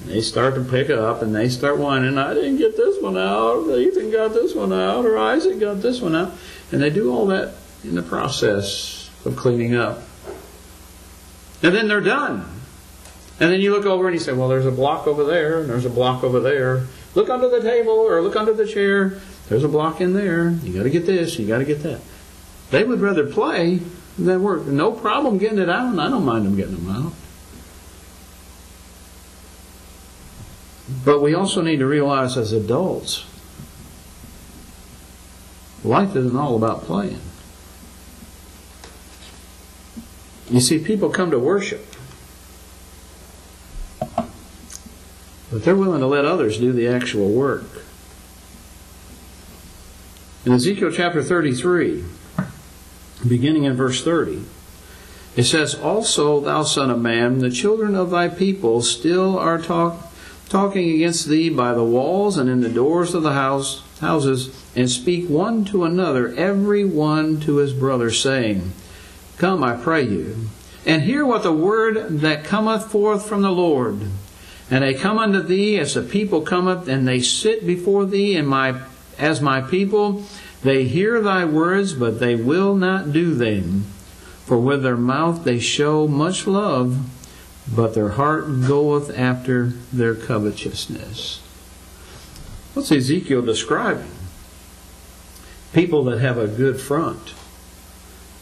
[0.00, 3.18] And they start to pick up and they start whining, I didn't get this one
[3.18, 6.34] out, Ethan got this one out, or Isaac got this one out.
[6.70, 10.04] And they do all that in the process of cleaning up.
[11.62, 12.44] And then they're done.
[13.40, 15.70] And then you look over and you say, well, there's a block over there, and
[15.70, 16.86] there's a block over there.
[17.14, 19.20] Look under the table or look under the chair.
[19.48, 20.50] There's a block in there.
[20.50, 22.00] You got to get this, you got to get that.
[22.70, 23.80] They would rather play
[24.18, 24.66] than work.
[24.66, 27.12] No problem getting it out, and I don't mind them getting them out.
[31.04, 33.24] But we also need to realize as adults,
[35.84, 37.20] life isn't all about playing.
[40.52, 41.82] You see, people come to worship,
[45.50, 47.64] but they're willing to let others do the actual work.
[50.44, 52.04] In Ezekiel chapter 33,
[53.26, 54.44] beginning in verse 30,
[55.36, 60.12] it says, Also, thou son of man, the children of thy people still are talk,
[60.50, 64.90] talking against thee by the walls and in the doors of the house, houses, and
[64.90, 68.74] speak one to another, every one to his brother, saying,
[69.42, 70.36] Come, I pray you,
[70.86, 74.02] and hear what the word that cometh forth from the Lord.
[74.70, 78.46] And they come unto thee as the people cometh, and they sit before thee in
[78.46, 78.82] my
[79.18, 80.22] as my people.
[80.62, 83.86] They hear thy words, but they will not do them.
[84.46, 87.00] For with their mouth they show much love,
[87.66, 91.42] but their heart goeth after their covetousness.
[92.74, 94.12] What's Ezekiel describing?
[95.72, 97.34] People that have a good front.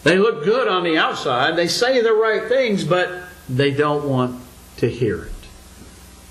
[0.02, 4.40] They look good on the outside, they say the right things, but they don't want
[4.78, 5.32] to hear it.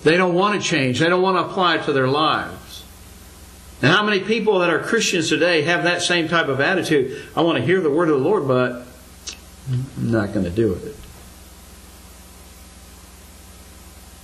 [0.04, 2.84] They don't want to change, they don't want to apply it to their lives.
[3.82, 7.22] And how many people that are Christians today have that same type of attitude?
[7.36, 8.86] I want to hear the word of the Lord, but
[9.72, 10.96] I'm not going to do it.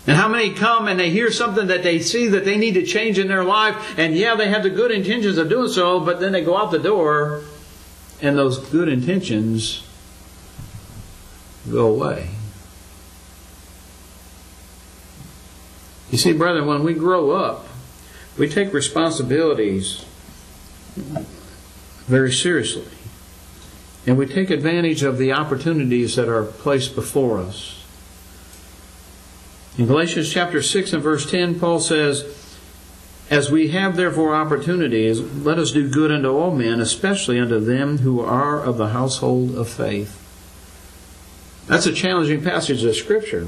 [0.08, 2.86] And how many come and they hear something that they see that they need to
[2.86, 6.19] change in their life, and yeah, they have the good intentions of doing so, but
[6.19, 7.43] then they go out the door
[8.21, 9.86] and those good intentions
[11.69, 12.30] go away.
[16.12, 17.67] You see, brethren, when we grow up,
[18.38, 20.06] we take responsibilities
[22.08, 22.86] very seriously.
[24.08, 27.84] And we take advantage of the opportunities that are placed before us.
[29.78, 32.44] In Galatians chapter 6 and verse 10, Paul says,
[33.30, 38.00] As we have therefore opportunities, let us do good unto all men, especially unto them
[38.00, 40.22] who are of the household of faith.
[41.68, 43.48] That's a challenging passage of Scripture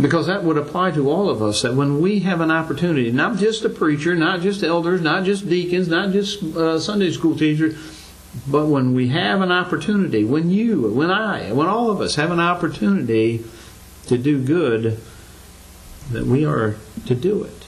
[0.00, 3.38] because that would apply to all of us that when we have an opportunity, not
[3.38, 7.76] just a preacher, not just elders, not just deacons, not just uh, Sunday school teachers,
[8.46, 12.30] but when we have an opportunity, when you, when I, when all of us have
[12.30, 13.44] an opportunity
[14.06, 15.00] to do good,
[16.12, 17.59] that we are to do it,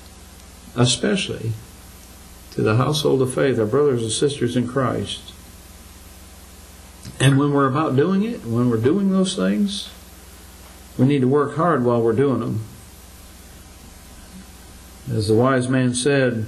[0.76, 1.52] especially
[2.52, 5.32] to the household of faith, our brothers and sisters in Christ.
[7.18, 9.90] And when we're about doing it, when we're doing those things,
[10.98, 12.64] we need to work hard while we're doing them.
[15.10, 16.46] As the wise man said,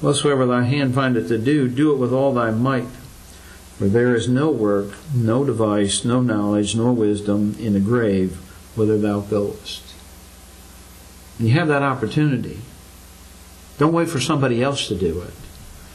[0.00, 2.88] Whatsoever thy hand findeth to do, do it with all thy might.
[3.78, 8.36] For there is no work, no device, no knowledge, nor wisdom in the grave
[8.74, 9.82] whither thou goest.
[11.38, 12.60] You have that opportunity.
[13.82, 15.34] Don't wait for somebody else to do it.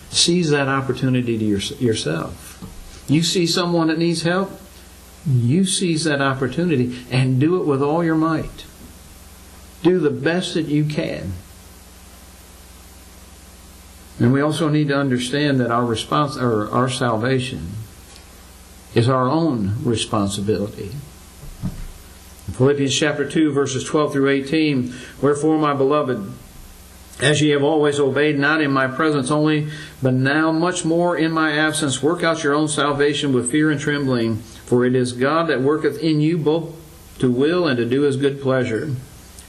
[0.10, 2.62] Seize that opportunity to your, yourself.
[3.08, 4.60] You see someone that needs help,
[5.26, 8.66] you seize that opportunity and do it with all your might.
[9.84, 11.32] Do the best that you can.
[14.20, 17.70] And we also need to understand that our response or our salvation
[18.96, 20.92] is our own responsibility.
[22.48, 26.34] In Philippians chapter 2 verses 12 through 18, wherefore my beloved
[27.20, 29.68] as ye have always obeyed, not in my presence only,
[30.02, 33.80] but now much more in my absence, work out your own salvation with fear and
[33.80, 36.76] trembling, for it is God that worketh in you both
[37.20, 38.94] to will and to do his good pleasure.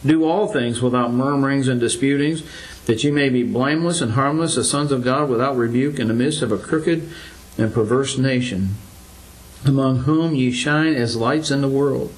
[0.05, 2.43] Do all things without murmurings and disputings,
[2.87, 6.15] that ye may be blameless and harmless, as sons of God without rebuke, in the
[6.15, 7.11] midst of a crooked
[7.59, 8.77] and perverse nation,
[9.67, 12.15] among whom ye shine as lights in the world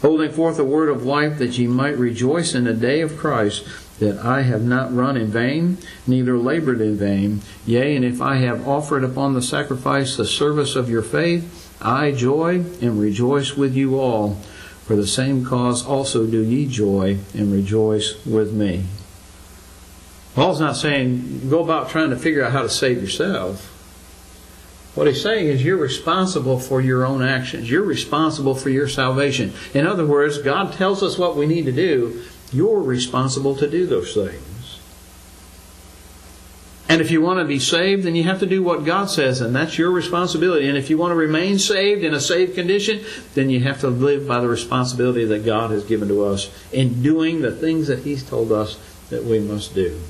[0.00, 3.64] holding forth a word of life, that ye might rejoice in the day of Christ,
[3.98, 7.40] that I have not run in vain, neither labored in vain.
[7.66, 12.12] Yea, and if I have offered upon the sacrifice the service of your faith, I
[12.12, 14.34] joy and rejoice with you all.
[14.84, 18.84] For the same cause also do ye joy and rejoice with me.
[20.34, 23.74] Paul's not saying go about trying to figure out how to save yourself.
[24.98, 27.70] What he's saying is you're responsible for your own actions.
[27.70, 29.52] You're responsible for your salvation.
[29.72, 32.24] In other words, God tells us what we need to do.
[32.52, 34.80] You're responsible to do those things.
[36.88, 39.40] And if you want to be saved, then you have to do what God says,
[39.40, 40.68] and that's your responsibility.
[40.68, 43.88] And if you want to remain saved in a saved condition, then you have to
[43.88, 48.00] live by the responsibility that God has given to us in doing the things that
[48.00, 48.80] He's told us
[49.10, 50.00] that we must do.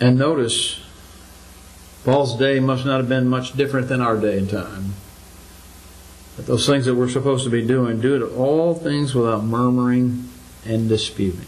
[0.00, 0.80] And notice,
[2.04, 4.94] Paul's day must not have been much different than our day and time.
[6.36, 10.28] But those things that we're supposed to be doing, do it all things without murmuring
[10.64, 11.46] and disputing.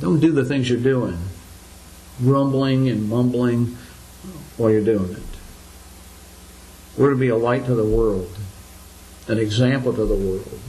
[0.00, 1.18] Don't do the things you're doing,
[2.18, 3.76] grumbling and mumbling
[4.56, 5.22] while you're doing it.
[6.96, 8.34] We're to be a light to the world,
[9.28, 10.60] an example to the world.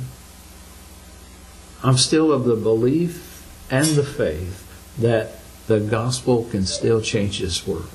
[1.83, 4.61] I'm still of the belief and the faith
[4.97, 7.89] that the gospel can still change this world.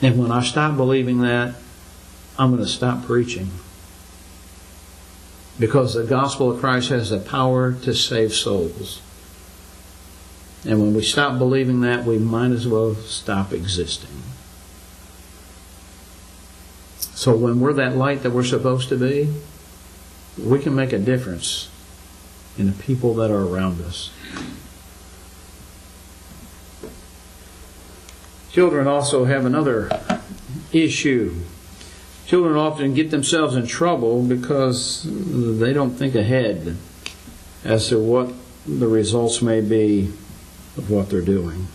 [0.00, 1.54] And when I stop believing that,
[2.38, 3.50] I'm going to stop preaching.
[5.58, 9.00] Because the gospel of Christ has the power to save souls.
[10.66, 14.22] And when we stop believing that, we might as well stop existing.
[16.98, 19.32] So when we're that light that we're supposed to be,
[20.38, 21.68] we can make a difference
[22.58, 24.10] in the people that are around us.
[28.54, 29.90] Children also have another
[30.72, 31.34] issue.
[32.24, 36.76] Children often get themselves in trouble because they don't think ahead
[37.64, 38.32] as to what
[38.64, 40.04] the results may be
[40.76, 41.66] of what they're doing.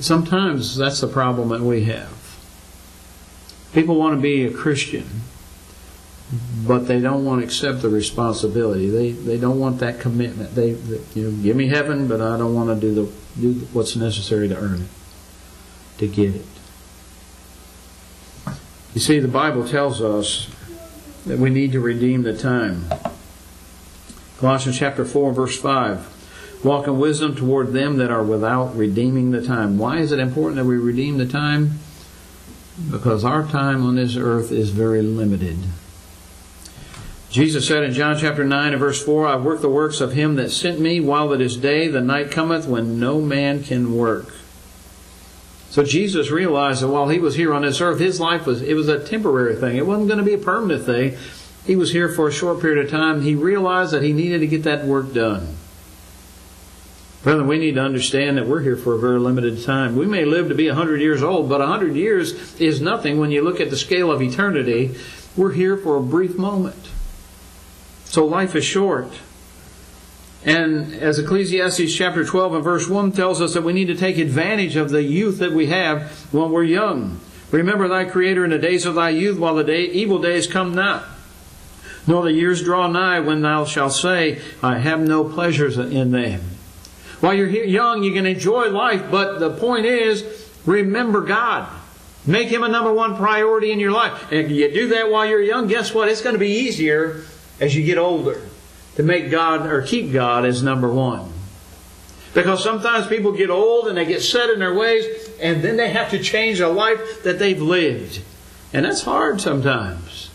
[0.00, 2.36] Sometimes that's the problem that we have.
[3.72, 5.22] People want to be a Christian,
[6.66, 8.88] but they don't want to accept the responsibility.
[8.88, 10.54] They they don't want that commitment.
[10.54, 13.66] They, they you know, give me heaven, but I don't want to do the do
[13.72, 16.46] what's necessary to earn it, to get it.
[18.94, 20.48] You see, the Bible tells us
[21.26, 22.84] that we need to redeem the time.
[24.38, 26.62] Colossians chapter 4, verse 5.
[26.64, 29.78] Walk in wisdom toward them that are without redeeming the time.
[29.78, 31.78] Why is it important that we redeem the time?
[32.90, 35.58] Because our time on this earth is very limited.
[37.34, 40.36] Jesus said in John chapter 9 and verse 4, I work the works of him
[40.36, 44.32] that sent me while it is day, the night cometh when no man can work.
[45.68, 48.74] So Jesus realized that while he was here on this earth, his life was it
[48.74, 49.76] was a temporary thing.
[49.76, 51.16] It wasn't going to be a permanent thing.
[51.66, 53.22] He was here for a short period of time.
[53.22, 55.56] He realized that he needed to get that work done.
[57.24, 59.96] Brother, we need to understand that we're here for a very limited time.
[59.96, 63.42] We may live to be 100 years old, but 100 years is nothing when you
[63.42, 64.94] look at the scale of eternity.
[65.36, 66.90] We're here for a brief moment.
[68.14, 69.08] So life is short.
[70.44, 74.18] And as Ecclesiastes chapter 12 and verse 1 tells us that we need to take
[74.18, 77.18] advantage of the youth that we have when we're young.
[77.50, 80.76] Remember thy Creator in the days of thy youth while the day, evil days come
[80.76, 81.04] not.
[82.06, 86.40] Nor the years draw nigh when thou shalt say, I have no pleasures in them.
[87.18, 91.68] While you're young, you can enjoy life, but the point is, remember God.
[92.26, 94.30] Make Him a number one priority in your life.
[94.30, 96.08] And if you do that while you're young, guess what?
[96.08, 97.24] It's going to be easier
[97.60, 98.42] as you get older
[98.96, 101.32] to make God or keep God as number one.
[102.32, 105.90] Because sometimes people get old and they get set in their ways and then they
[105.90, 108.22] have to change a life that they've lived.
[108.72, 110.30] And that's hard sometimes.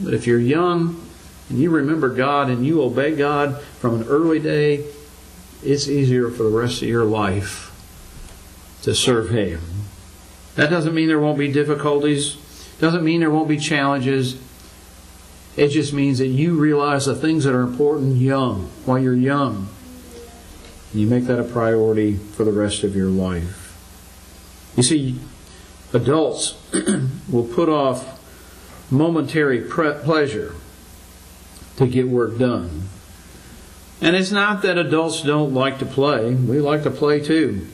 [0.00, 1.08] But if you're young
[1.48, 4.84] and you remember God and you obey God from an early day,
[5.62, 7.72] it's easier for the rest of your life
[8.82, 9.60] to serve Him.
[10.56, 12.36] That doesn't mean there won't be difficulties,
[12.78, 14.36] doesn't mean there won't be challenges.
[15.56, 19.68] It just means that you realize the things that are important young, while you're young.
[20.92, 23.62] You make that a priority for the rest of your life.
[24.76, 25.18] You see,
[25.94, 26.54] adults
[27.30, 28.12] will put off
[28.90, 30.54] momentary pleasure
[31.76, 32.88] to get work done.
[34.00, 37.66] And it's not that adults don't like to play, we like to play too.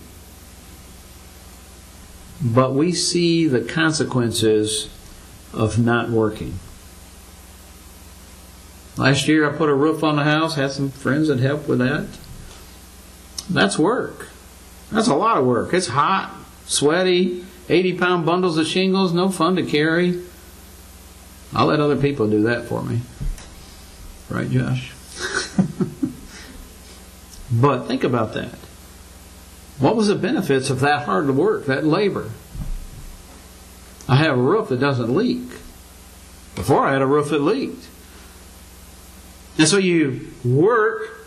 [2.40, 4.88] But we see the consequences
[5.52, 6.58] of not working.
[8.96, 11.78] Last year I put a roof on the house, had some friends that helped with
[11.78, 12.06] that.
[13.48, 14.28] That's work.
[14.90, 15.72] That's a lot of work.
[15.72, 16.34] It's hot,
[16.66, 20.22] sweaty, 80 pound bundles of shingles, no fun to carry.
[21.54, 23.00] I'll let other people do that for me.
[24.28, 24.92] Right, Josh?
[27.50, 28.58] but think about that.
[29.78, 32.30] What was the benefits of that hard work, that labor?
[34.08, 35.48] I have a roof that doesn't leak.
[36.54, 37.88] Before I had a roof that leaked.
[39.58, 41.26] And so you work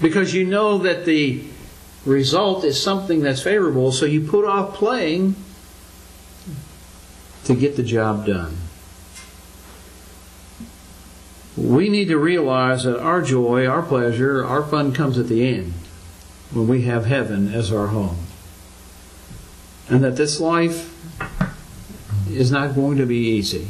[0.00, 1.44] because you know that the
[2.04, 5.36] result is something that's favorable, so you put off playing
[7.44, 8.56] to get the job done.
[11.56, 15.74] We need to realize that our joy, our pleasure, our fun comes at the end
[16.52, 18.16] when we have heaven as our home.
[19.88, 20.96] And that this life
[22.30, 23.68] is not going to be easy.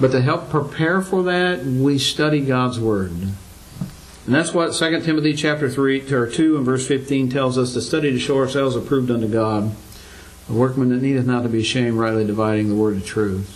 [0.00, 3.10] But to help prepare for that, we study God's Word.
[3.10, 7.80] And that's what 2 Timothy chapter 3 or 2 and verse 15 tells us to
[7.80, 9.74] study to show ourselves approved unto God,
[10.48, 13.54] a workman that needeth not to be ashamed, rightly dividing the word of truth.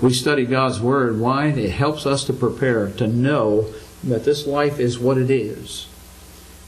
[0.00, 1.20] We study God's Word.
[1.20, 1.48] Why?
[1.48, 3.66] It helps us to prepare, to know
[4.02, 5.86] that this life is what it is.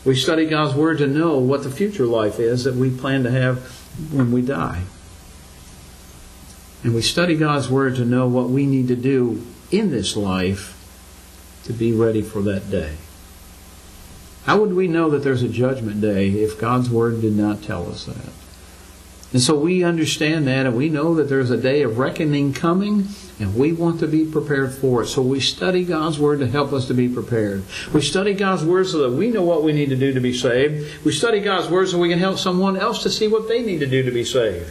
[0.05, 3.31] We study God's Word to know what the future life is that we plan to
[3.31, 3.59] have
[4.11, 4.83] when we die.
[6.83, 10.79] And we study God's Word to know what we need to do in this life
[11.65, 12.97] to be ready for that day.
[14.45, 17.89] How would we know that there's a judgment day if God's Word did not tell
[17.89, 18.33] us that?
[19.33, 23.07] And so we understand that and we know that there's a day of reckoning coming
[23.39, 25.07] and we want to be prepared for it.
[25.07, 27.63] So we study God's Word to help us to be prepared.
[27.95, 30.35] We study God's Word so that we know what we need to do to be
[30.35, 31.05] saved.
[31.05, 33.79] We study God's Word so we can help someone else to see what they need
[33.79, 34.71] to do to be saved.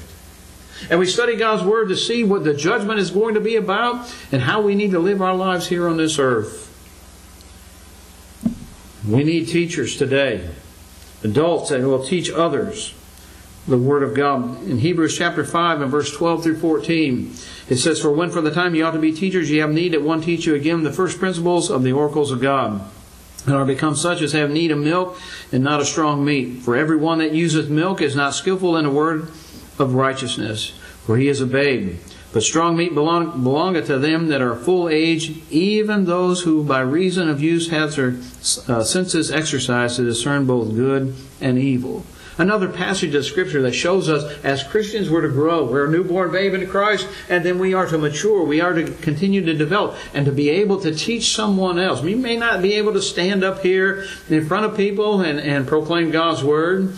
[0.90, 4.14] And we study God's Word to see what the judgment is going to be about
[4.32, 6.68] and how we need to live our lives here on this earth.
[9.08, 10.50] We need teachers today,
[11.24, 12.94] adults that will teach others
[13.68, 14.64] the Word of God.
[14.64, 17.34] In Hebrews chapter 5 and verse 12 through 14,
[17.70, 19.94] it says, For when for the time ye ought to be teachers, ye have need
[19.94, 22.82] that one teach you again the first principles of the oracles of God,
[23.46, 25.20] and are become such as have need of milk
[25.52, 26.62] and not of strong meat.
[26.62, 29.32] For every one that useth milk is not skillful in the word
[29.80, 30.74] of righteousness,
[31.06, 31.98] for he is a babe.
[32.34, 36.80] But strong meat belong, belongeth to them that are full age, even those who by
[36.80, 38.16] reason of use have their
[38.68, 42.06] uh, senses exercised to discern both good and evil.
[42.38, 45.66] Another passage of Scripture that shows us as Christians we're to grow.
[45.66, 48.44] We're a newborn babe in Christ, and then we are to mature.
[48.46, 52.02] We are to continue to develop and to be able to teach someone else.
[52.02, 55.68] We may not be able to stand up here in front of people and, and
[55.68, 56.96] proclaim God's Word.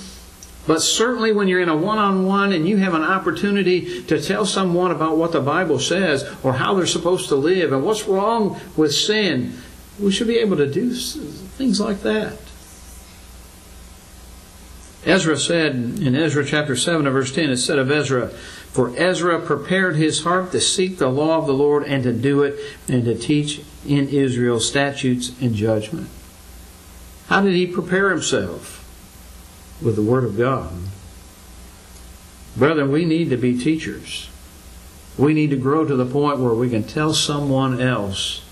[0.66, 4.92] But certainly when you're in a one-on-one and you have an opportunity to tell someone
[4.92, 8.94] about what the Bible says or how they're supposed to live and what's wrong with
[8.94, 9.58] sin,
[10.00, 12.38] we should be able to do things like that.
[15.06, 19.42] Ezra said in Ezra chapter 7 and verse 10, it said of Ezra, For Ezra
[19.42, 22.58] prepared his heart to seek the law of the Lord and to do it
[22.88, 26.08] and to teach in Israel statutes and judgment.
[27.28, 28.83] How did he prepare himself?
[29.84, 30.72] With the Word of God.
[32.56, 34.30] Brethren, we need to be teachers.
[35.18, 38.44] We need to grow to the point where we can tell someone else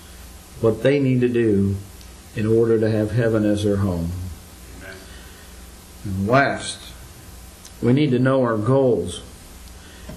[0.60, 1.76] what they need to do
[2.36, 4.12] in order to have heaven as their home.
[6.04, 6.78] And last,
[7.82, 9.22] we need to know our goals.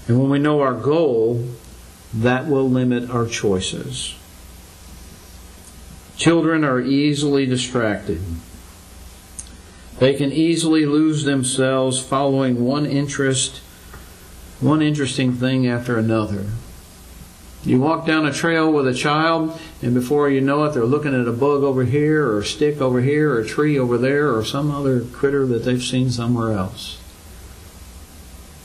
[0.08, 1.44] And when we know our goal,
[2.14, 4.14] that will limit our choices.
[6.16, 8.20] Children are easily distracted.
[9.98, 13.62] They can easily lose themselves following one interest,
[14.60, 16.46] one interesting thing after another.
[17.64, 21.20] You walk down a trail with a child, and before you know it, they're looking
[21.20, 24.32] at a bug over here, or a stick over here, or a tree over there,
[24.32, 27.02] or some other critter that they've seen somewhere else.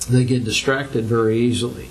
[0.10, 1.88] They get distracted very easily.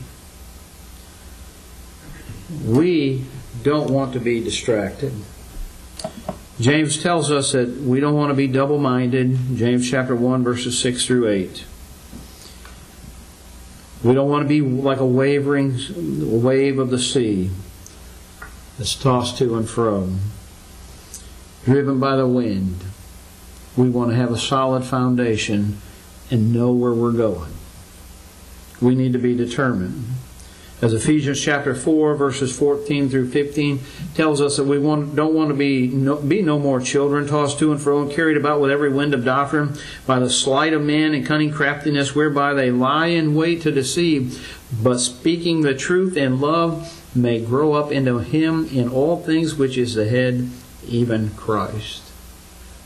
[2.65, 3.25] We
[3.63, 5.13] don't want to be distracted.
[6.61, 9.39] James tells us that we don't want to be double minded.
[9.55, 11.65] James chapter 1, verses 6 through 8.
[14.05, 15.79] We don't want to be like a wavering
[16.43, 17.51] wave of the sea
[18.77, 20.15] that's tossed to and fro,
[21.65, 22.85] driven by the wind.
[23.77, 25.79] We want to have a solid foundation
[26.31, 27.53] and know where we're going.
[28.83, 30.05] We need to be determined.
[30.83, 33.81] As Ephesians chapter 4, verses 14 through 15
[34.15, 37.59] tells us that we want, don't want to be no, be no more children, tossed
[37.59, 39.77] to and fro and carried about with every wind of doctrine
[40.07, 44.59] by the sleight of men and cunning craftiness whereby they lie in wait to deceive,
[44.83, 49.77] but speaking the truth in love may grow up into him in all things which
[49.77, 50.49] is the head,
[50.89, 52.11] even Christ.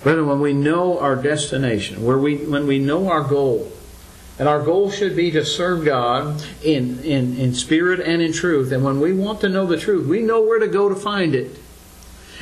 [0.02, 3.70] Brethren, when we know our destination, where we, when we know our goal,
[4.38, 8.72] And our goal should be to serve God in, in, in spirit and in truth.
[8.72, 11.34] And when we want to know the truth, we know where to go to find
[11.34, 11.56] it.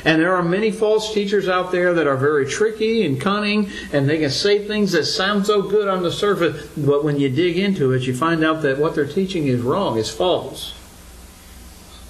[0.05, 4.09] And there are many false teachers out there that are very tricky and cunning, and
[4.09, 7.57] they can say things that sound so good on the surface, but when you dig
[7.57, 10.73] into it, you find out that what they're teaching is wrong, it's false.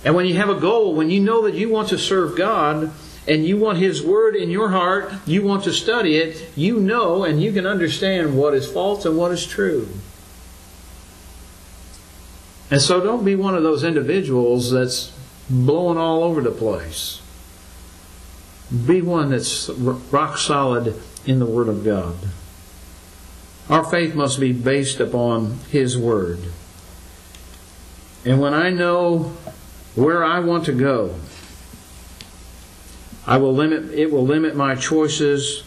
[0.03, 2.91] And when you have a goal, when you know that you want to serve God,
[3.27, 7.23] and you want His Word in your heart, you want to study it, you know
[7.23, 9.87] and you can understand what is false and what is true.
[12.69, 15.11] And so don't be one of those individuals that's
[15.49, 17.21] blowing all over the place.
[18.85, 22.15] Be one that's rock solid in the Word of God.
[23.69, 26.39] Our faith must be based upon His Word.
[28.25, 29.33] And when I know
[29.95, 31.15] where I want to go,
[33.25, 35.63] I will limit it will limit my choices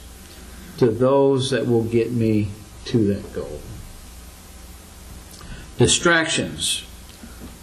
[0.78, 2.48] to those that will get me
[2.86, 3.60] to that goal.
[5.78, 6.84] Distractions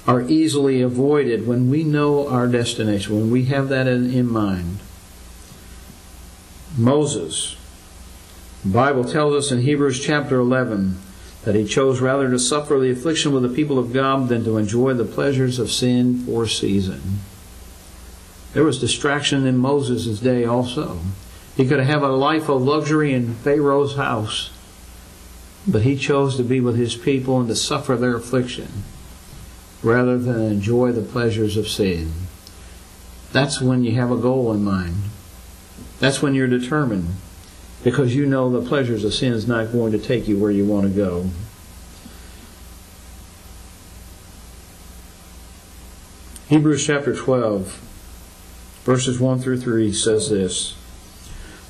[0.07, 4.79] are easily avoided when we know our destination, when we have that in, in mind.
[6.77, 7.55] Moses,
[8.63, 10.97] the Bible tells us in Hebrews chapter 11
[11.43, 14.57] that he chose rather to suffer the affliction with the people of God than to
[14.57, 17.19] enjoy the pleasures of sin for a season.
[18.54, 20.99] There was distraction in Moses' day also.
[21.58, 24.51] He could have a life of luxury in Pharaoh's house,
[25.68, 28.84] but he chose to be with his people and to suffer their affliction
[29.82, 32.12] rather than enjoy the pleasures of sin.
[33.32, 34.95] That's when you have a goal in mind.
[35.99, 37.08] That's when you're determined
[37.84, 40.66] because you know the pleasures of sin is not going to take you where you
[40.66, 41.30] want to go.
[46.47, 47.92] Hebrews chapter 12
[48.84, 50.75] verses 1 through 3 says this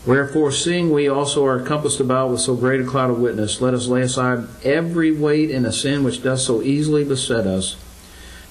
[0.05, 3.73] Wherefore, seeing we also are compassed about with so great a cloud of witness, let
[3.73, 7.77] us lay aside every weight and a sin which does so easily beset us,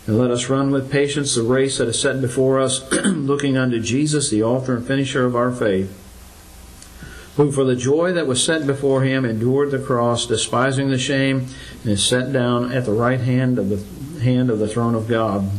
[0.07, 3.81] and let us run with patience the race that is set before us, looking unto
[3.81, 5.99] Jesus, the author and finisher of our faith,
[7.37, 11.49] who for the joy that was set before him endured the cross, despising the shame,
[11.83, 15.07] and is set down at the right hand of the hand of the throne of
[15.07, 15.51] God.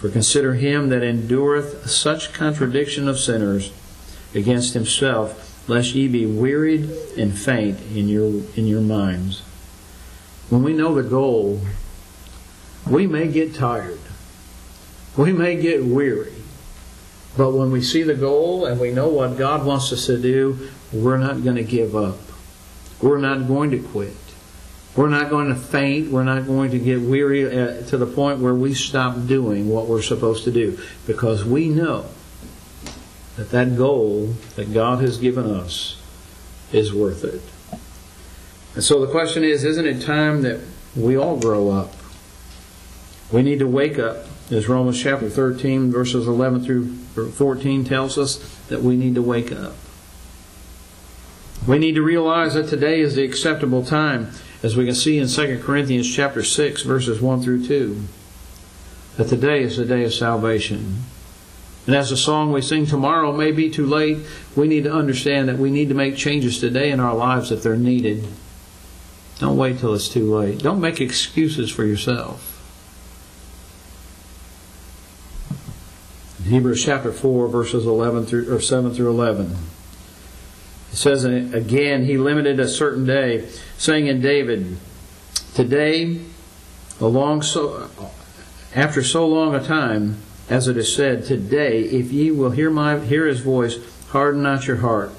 [0.00, 3.70] For consider him that endureth such contradiction of sinners
[4.34, 6.88] against himself, lest ye be wearied
[7.18, 9.42] and faint in your in your minds.
[10.48, 11.60] When we know the goal,
[12.88, 14.00] we may get tired.
[15.18, 16.32] We may get weary.
[17.36, 20.70] But when we see the goal and we know what God wants us to do,
[20.94, 22.18] we're not going to give up.
[23.02, 24.16] We're not going to quit.
[25.00, 26.10] We're not going to faint.
[26.10, 29.86] We're not going to get weary uh, to the point where we stop doing what
[29.86, 32.04] we're supposed to do because we know
[33.38, 35.96] that that goal that God has given us
[36.70, 37.40] is worth it.
[38.74, 40.60] And so the question is isn't it time that
[40.94, 41.94] we all grow up?
[43.32, 48.36] We need to wake up, as Romans chapter 13, verses 11 through 14 tells us
[48.68, 49.72] that we need to wake up.
[51.66, 54.32] We need to realize that today is the acceptable time
[54.62, 58.02] as we can see in 2 Corinthians chapter 6 verses 1 through 2
[59.16, 61.04] that today is the day of salvation.
[61.86, 64.18] And as the song we sing tomorrow may be too late,
[64.54, 67.62] we need to understand that we need to make changes today in our lives if
[67.62, 68.26] they're needed.
[69.38, 70.58] Don't wait till it's too late.
[70.60, 72.46] Don't make excuses for yourself.
[76.38, 79.56] In Hebrews chapter 4 verses 11 through or 7 through 11
[80.92, 84.76] it says again, he limited a certain day, saying in David,
[85.54, 86.20] Today,
[87.00, 87.90] along so,
[88.74, 90.18] after so long a time,
[90.48, 93.78] as it is said, Today, if ye will hear, my, hear his voice,
[94.08, 95.10] harden not your heart.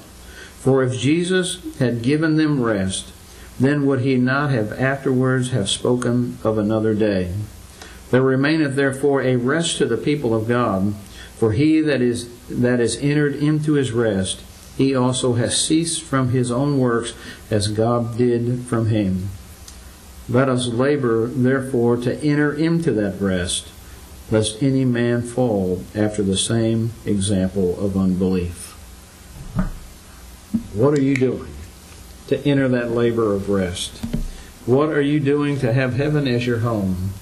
[0.58, 3.12] For if Jesus had given them rest,
[3.58, 7.32] then would he not have afterwards have spoken of another day.
[8.10, 10.94] There remaineth therefore a rest to the people of God,
[11.36, 14.42] for he that is that is entered into his rest,
[14.76, 17.14] he also has ceased from his own works
[17.50, 19.28] as God did from him.
[20.28, 23.68] Let us labor, therefore, to enter into that rest,
[24.30, 28.70] lest any man fall after the same example of unbelief.
[30.72, 31.52] What are you doing
[32.28, 34.02] to enter that labor of rest?
[34.64, 37.12] What are you doing to have heaven as your home?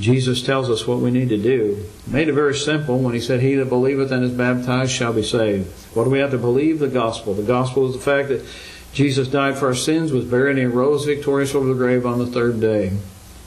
[0.00, 1.86] Jesus tells us what we need to do.
[2.04, 5.12] He made it very simple when he said, He that believeth and is baptized shall
[5.12, 5.70] be saved.
[5.94, 6.80] What do we have to believe?
[6.80, 7.34] The gospel.
[7.34, 8.44] The gospel is the fact that
[8.92, 12.26] Jesus died for our sins, was buried, and rose victorious over the grave on the
[12.26, 12.96] third day.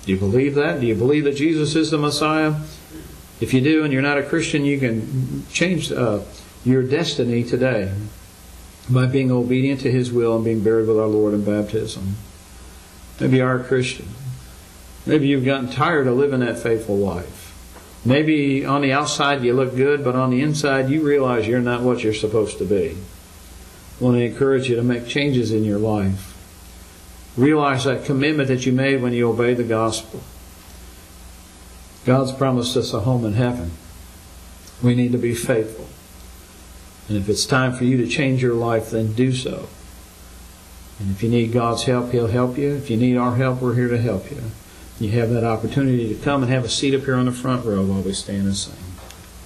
[0.05, 0.79] Do you believe that?
[0.79, 2.55] Do you believe that Jesus is the Messiah?
[3.41, 6.21] If you do and you're not a Christian, you can change uh,
[6.63, 7.93] your destiny today
[8.89, 12.15] by being obedient to his will and being buried with our Lord in baptism.
[13.19, 14.07] Maybe you are a Christian.
[15.07, 17.45] Maybe you've gotten tired of living that faithful life.
[18.03, 21.81] Maybe on the outside you look good, but on the inside you realize you're not
[21.81, 22.97] what you're supposed to be.
[23.99, 26.33] I want to encourage you to make changes in your life.
[27.37, 30.21] Realize that commitment that you made when you obeyed the gospel.
[32.05, 33.71] God's promised us a home in heaven.
[34.83, 35.87] We need to be faithful.
[37.07, 39.69] And if it's time for you to change your life, then do so.
[40.99, 42.75] And if you need God's help, He'll help you.
[42.75, 44.41] If you need our help, we're here to help you.
[44.99, 47.65] You have that opportunity to come and have a seat up here on the front
[47.65, 48.86] row while we stand and sing.